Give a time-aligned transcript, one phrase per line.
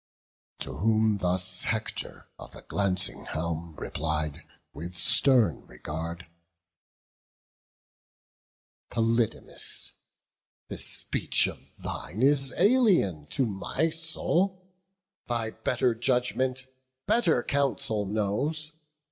[0.61, 4.41] To whom thus Hector of the glancing helm Replied,
[4.73, 6.25] with stern regard:
[8.89, 9.91] "Polydamas,
[10.69, 14.63] This speech of thine is alien to my soul:
[15.27, 16.65] Thy better judgment
[17.05, 18.71] better counsel knows.